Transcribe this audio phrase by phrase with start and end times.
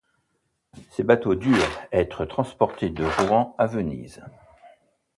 [0.89, 4.23] Ces bateaux durent être transportés de Rouen à Venise.